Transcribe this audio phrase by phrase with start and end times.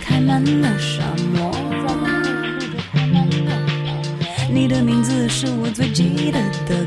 [0.00, 1.02] 开满了沙
[1.34, 1.50] 漠，
[4.50, 6.85] 你的名字是我最记得的。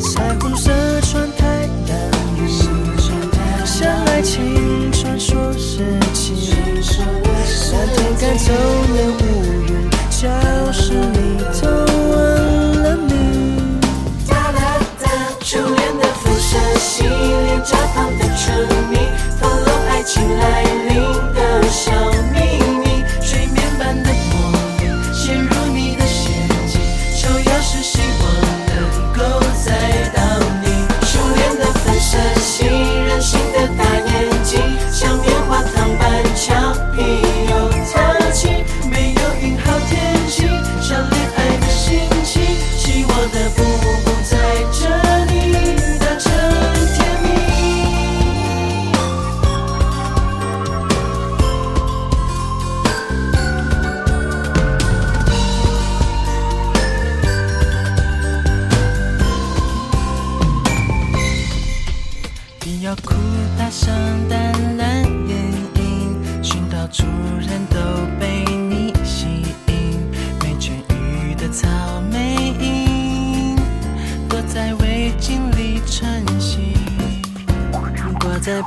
[0.00, 0.70] 彩虹色
[1.00, 1.90] 窗台灯，
[3.64, 6.36] 像爱情传说事情，
[7.72, 8.52] 那天赶走。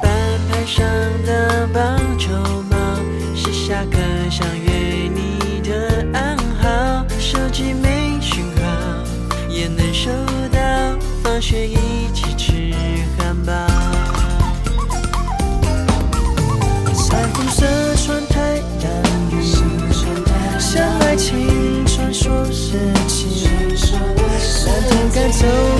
[0.01, 0.09] 白
[0.49, 0.85] 板上
[1.25, 2.31] 的棒球
[2.69, 2.77] 帽
[3.35, 3.97] 是下课
[4.29, 8.61] 想约你的暗号，手机没信号
[9.49, 10.09] 也能收
[10.51, 10.59] 到，
[11.23, 11.75] 放学一
[12.13, 12.73] 起吃
[13.17, 13.53] 汉堡。
[16.93, 17.65] 彩虹色
[17.95, 18.87] 穿太阳
[19.31, 19.41] 雨，
[20.59, 23.29] 像爱情传说事情，
[24.65, 25.74] 蓝天赶走。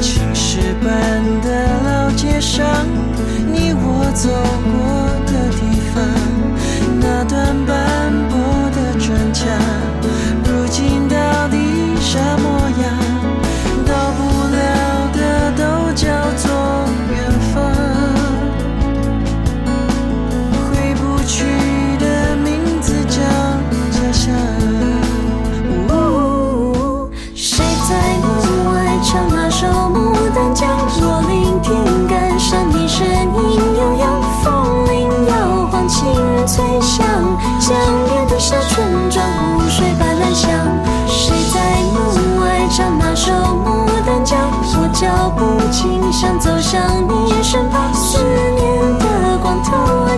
[0.00, 2.86] 青石板的老街上
[3.46, 4.28] 你我走
[4.72, 4.99] 过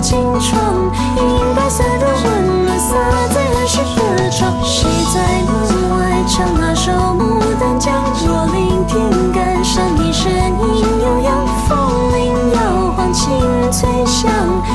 [0.03, 2.91] 吟银，白色的温暖洒
[3.33, 4.53] 在儿时的床。
[4.65, 5.17] 谁在
[5.47, 5.55] 门
[5.97, 7.95] 外唱那首《牡丹江》？
[8.27, 11.79] 我聆听感伤，你声音悠扬，风
[12.13, 13.31] 铃摇晃，清
[13.71, 14.29] 脆响。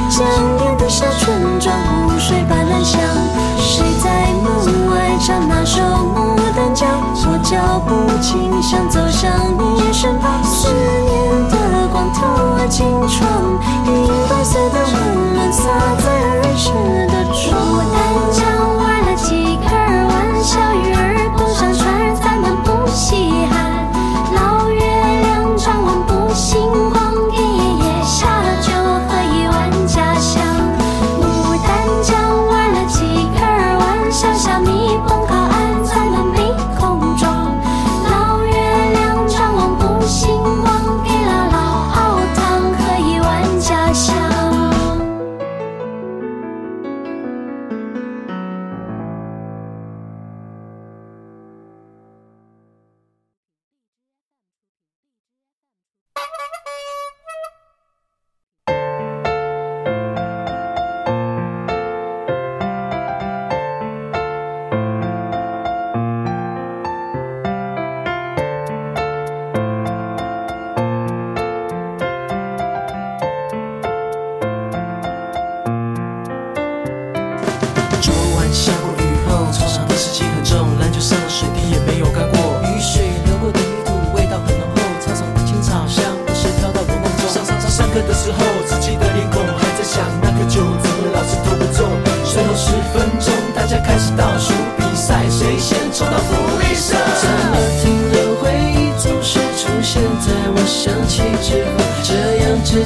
[0.09, 0.25] 江
[0.57, 1.75] 边的小村庄
[2.07, 2.97] 午睡般，懒香。
[3.59, 5.81] 谁在门外唱那首
[6.15, 6.87] 《牡丹江》？
[7.27, 7.91] 我脚步
[8.21, 9.29] 轻响，走向
[9.59, 10.41] 你身旁。
[10.41, 13.27] 思念的光透过镜窗。
[14.47, 16.06] said the woman sighed.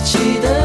[0.04, 0.61] 记得，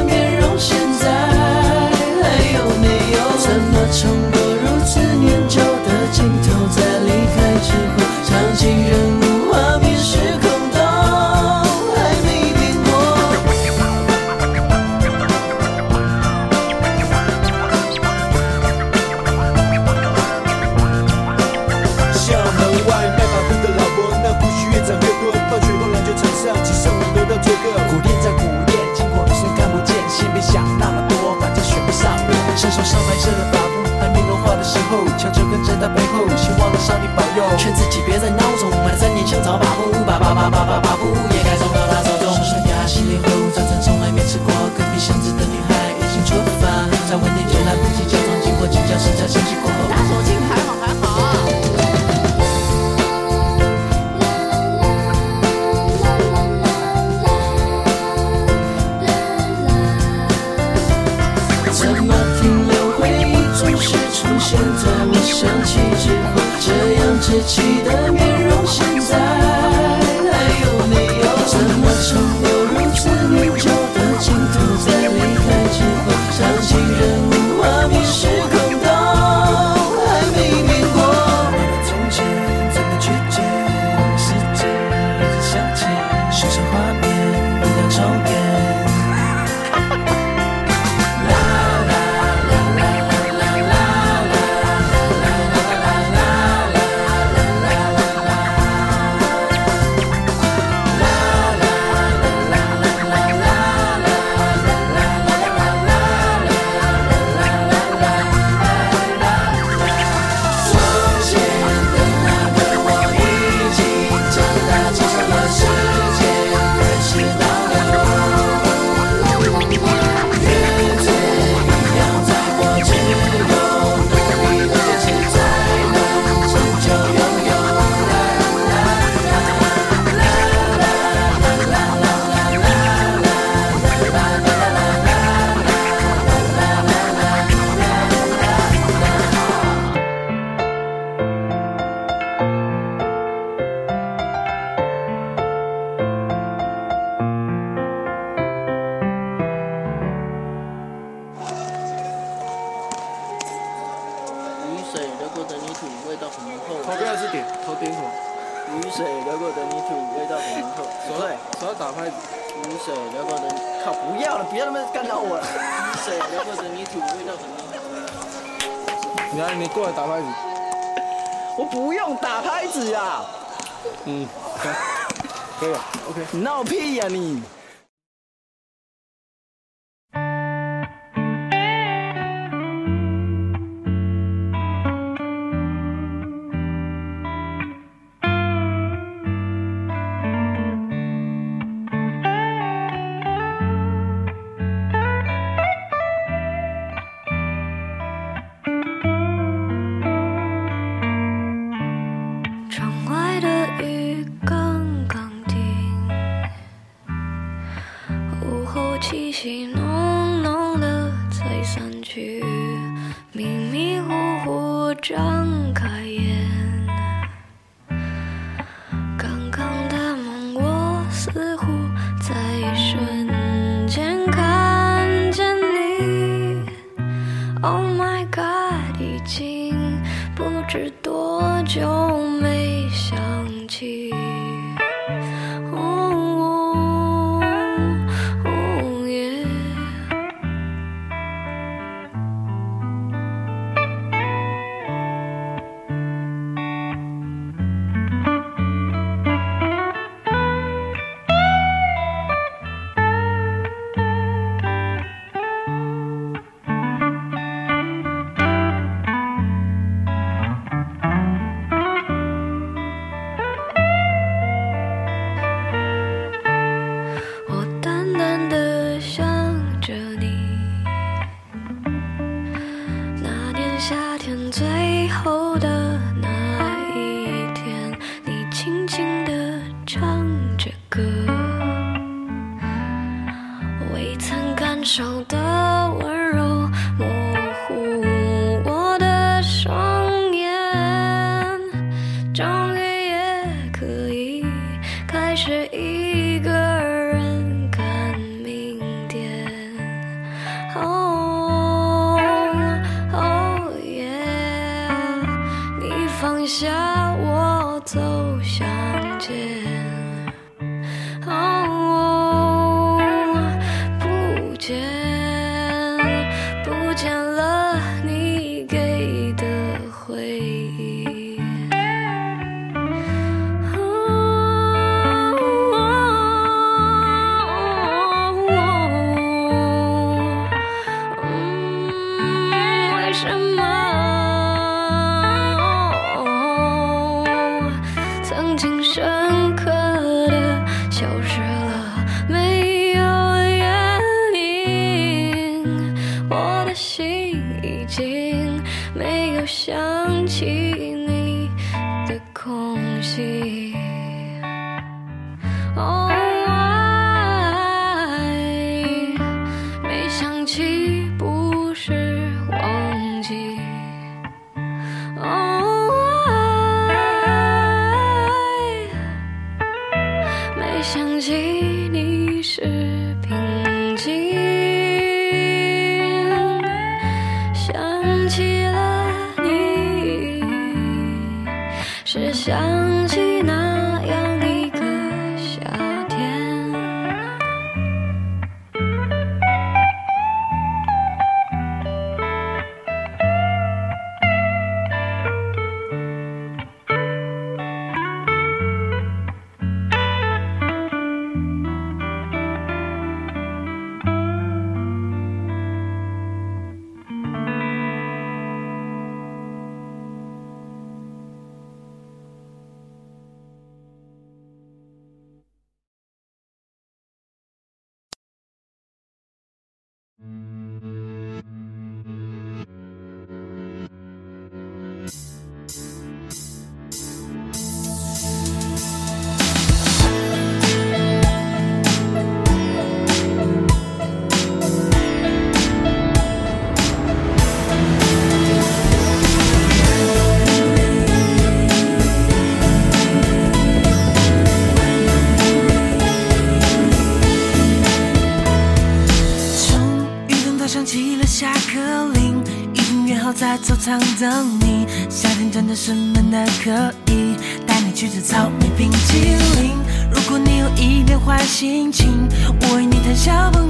[454.18, 456.70] 等你夏天真的是闷的可
[457.12, 459.18] 以带你去吃草莓冰淇
[459.60, 459.72] 淋。
[460.10, 462.26] 如果你有一点坏心情
[462.62, 463.65] 我为你弹萧邦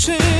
[0.00, 0.39] change.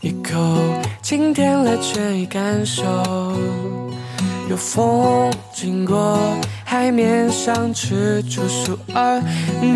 [0.00, 0.38] 一口，
[1.02, 2.26] 清甜了倦意。
[2.26, 2.82] 感受
[4.48, 6.18] 有风经过
[6.64, 9.22] 海面上，踟蹰倏尔，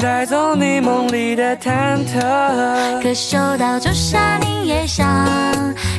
[0.01, 3.03] 带走你梦里的忐忑。
[3.03, 5.07] 可嗅到朱砂，凝夜香，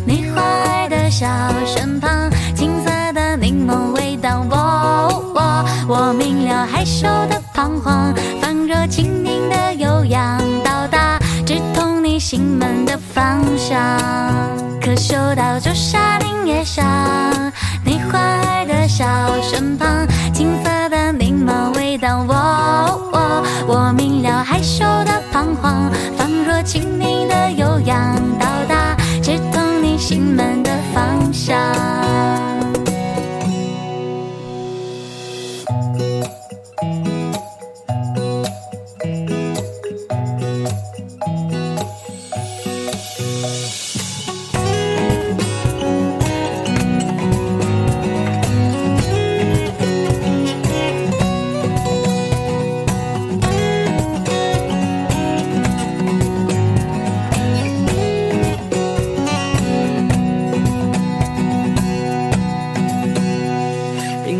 [0.05, 1.27] 你坏的笑
[1.65, 4.47] 身旁，青色的柠檬微荡。
[4.49, 5.35] 我，
[5.87, 8.13] 我明了，害羞地彷徨。
[12.85, 13.77] 的方向
[14.81, 16.83] 可嗅到仲夏柠叶香，
[17.83, 19.05] 你莞尔的笑，
[19.41, 22.25] 身旁青色的柠檬微荡。
[22.27, 22.33] 我
[23.11, 31.96] 我我明了，害羞地彷徨，仿若青柠的悠扬，到达直通你心门的方向。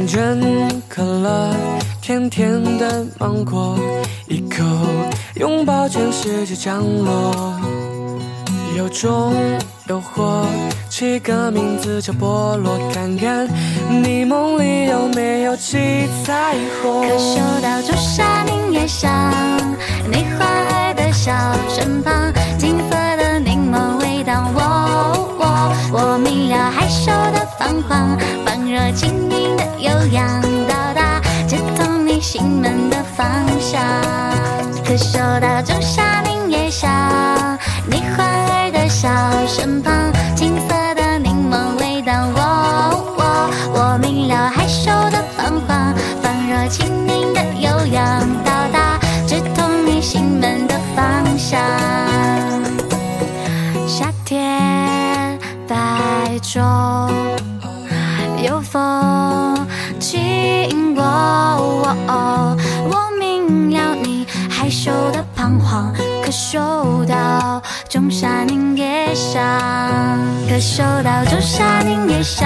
[0.07, 1.53] 真可乐，
[2.01, 3.77] 甜甜的芒果，
[4.27, 4.63] 一口
[5.35, 7.53] 拥抱全世界降落。
[8.77, 9.33] 有种
[9.87, 10.45] 诱惑，
[10.89, 13.47] 起个名字叫菠萝，看看
[14.01, 17.01] 你梦里有没有七彩虹。
[17.01, 19.11] 可嗅到朱砂柠叶香，
[20.09, 21.33] 你欢爱的笑
[21.67, 25.43] 身旁，金色的柠檬味道，我我
[25.91, 33.27] 我明了害羞的彷徨，放热轻盈的悠扬，到达直通你心门的方
[33.59, 33.81] 向。
[34.85, 36.89] 可嗅到仲夏柠叶香，
[37.85, 39.09] 你欢爱的笑
[39.45, 42.39] 身旁，青色的柠檬味道，我
[43.17, 51.59] 我我明了害羞的彷徨，仿若轻盈的悠扬，到达直通你心门的方向。
[53.85, 55.75] 夏天白
[56.41, 56.61] 昼，
[58.69, 59.65] 风
[59.99, 61.95] 经过，我
[63.19, 65.91] 明了你害羞的彷徨，
[66.23, 69.41] 可嗅到仲夏柠叶香，
[70.49, 72.45] 可嗅到仲夏柠叶香，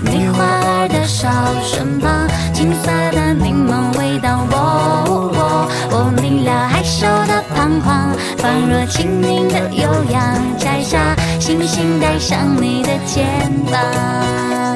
[0.00, 1.28] 你花儿的笑
[1.62, 13.26] 身旁，青色的柠檬味道，我我我明了害羞的彷徨，仿若青柠的悠扬，摘下星星戴上你的肩
[13.70, 14.75] 膀。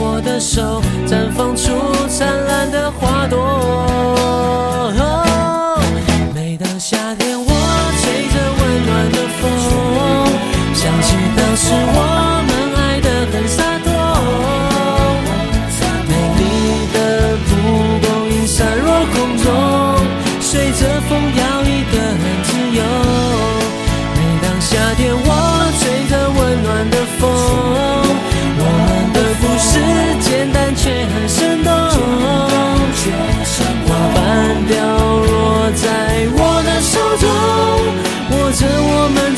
[0.00, 1.72] 我的手，绽放出
[2.08, 3.36] 灿烂的花朵。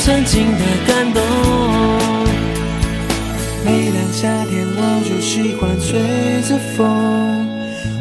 [0.03, 1.23] 曾经的感动。
[3.63, 6.01] 每当夏天，我就喜欢吹
[6.49, 6.89] 着风。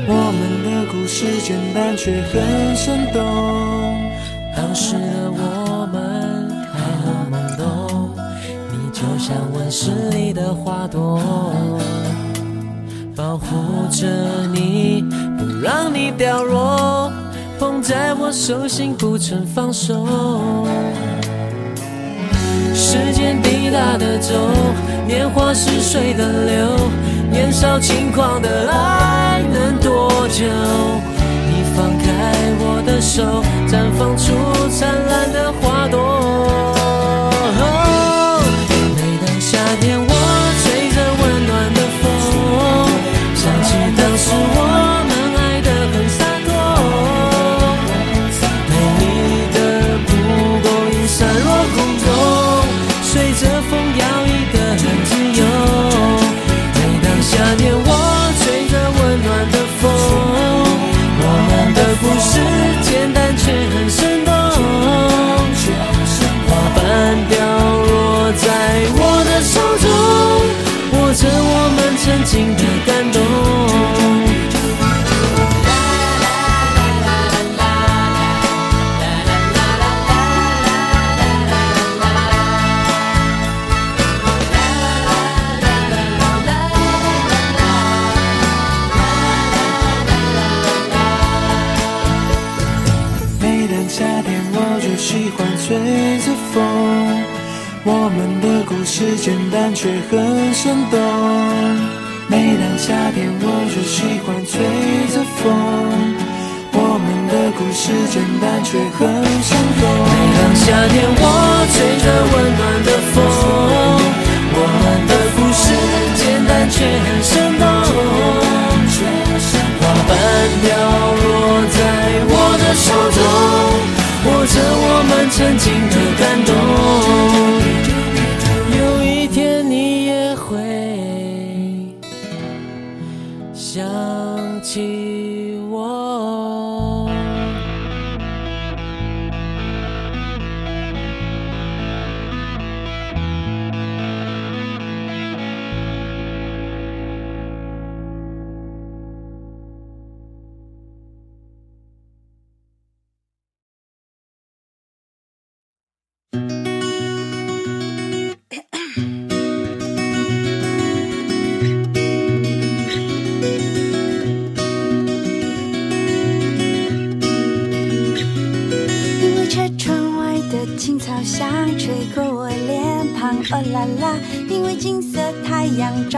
[0.08, 3.22] 我们的故事简单却很生动。
[4.56, 8.12] 当时的我们还很懵懂，
[8.72, 11.22] 你就像温室里的花朵，
[13.14, 13.46] 保护
[13.92, 14.08] 着
[14.54, 15.04] 你，
[15.38, 17.12] 不让你掉落，
[17.60, 20.08] 捧在我手心不曾放手。
[22.92, 24.34] 时间滴答的走，
[25.06, 26.90] 年华似水的流，
[27.30, 30.44] 年少轻狂的爱能多久？
[31.46, 34.34] 你放开我的手，绽放出
[34.70, 36.19] 灿烂的花朵。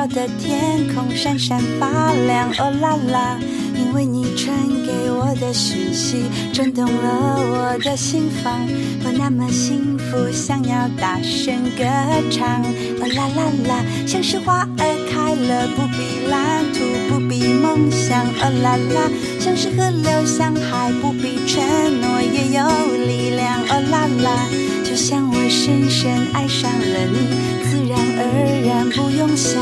[0.01, 3.39] 照的天空闪闪发亮，哦啦啦！
[3.75, 4.51] 因为你传
[4.83, 8.67] 给我的讯息震动了我的心房，
[9.05, 11.83] 我那么幸福，想要大声歌
[12.31, 12.63] 唱，
[12.99, 13.85] 哦啦啦啦！
[14.07, 19.07] 像是花儿开了，不必蓝图，不必梦想，哦啦啦！
[19.39, 21.61] 像是河流向海，不必承
[22.01, 24.49] 诺，也有力量，哦啦啦！
[24.83, 27.29] 就像我深深爱上了你，
[27.69, 29.61] 自然而然不用想，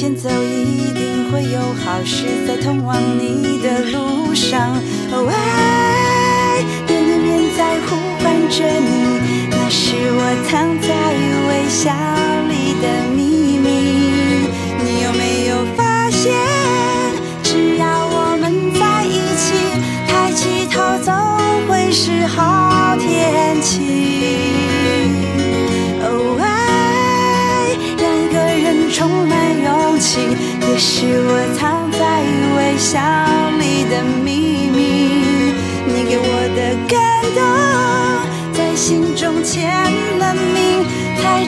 [0.00, 4.74] 前走一定会有好事在通往你的路上。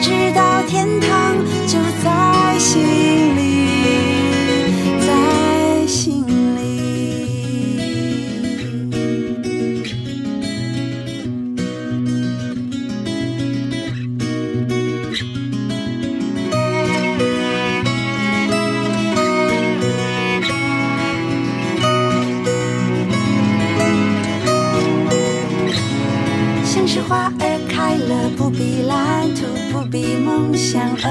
[0.03, 0.42] 知道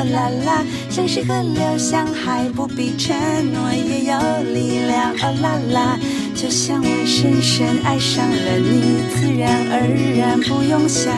[0.05, 3.15] 啦啦；像是河流向海，不必承
[3.53, 4.19] 诺，也有
[4.53, 5.99] 力量，哦啦啦。
[6.35, 9.87] 就像我深深爱上了你，自然而
[10.17, 11.13] 然不用想，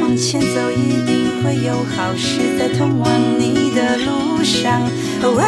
[0.00, 4.80] 往前走一定会有好事在通往你的路上。
[5.22, 5.42] 哦喂，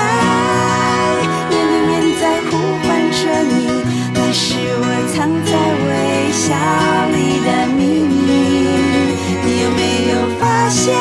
[1.51, 2.53] 面对面在呼
[2.85, 3.57] 唤着你，
[4.13, 5.17] 那是我藏
[5.47, 5.53] 在
[5.85, 6.53] 微笑
[7.15, 8.29] 里的秘密。
[9.47, 9.81] 你有没
[10.11, 10.93] 有发现，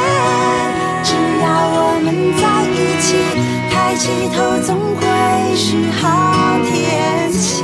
[3.94, 5.06] 抬起头总会
[5.56, 7.62] 是好天气。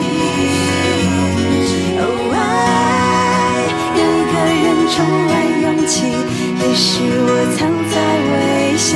[1.98, 2.02] 哦
[2.36, 2.38] 爱，
[3.98, 4.94] 让一个人充
[5.26, 6.06] 满勇气，
[6.62, 7.98] 也是我藏在
[8.30, 8.94] 微笑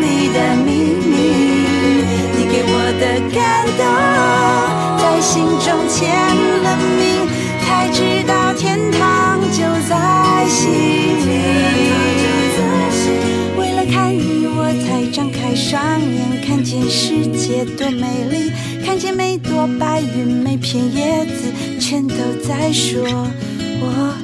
[0.00, 0.04] 里
[0.34, 0.68] 的秘
[0.98, 1.14] 密。
[2.34, 3.38] 你给我的感
[3.78, 3.80] 动，
[4.98, 6.10] 在心中签
[6.64, 6.66] 了
[6.98, 7.22] 名，
[7.62, 8.34] 才知道
[16.88, 18.52] 世界多美丽，
[18.84, 22.14] 看见每朵白云，每片叶子，全都
[22.46, 23.02] 在说
[23.80, 24.14] 我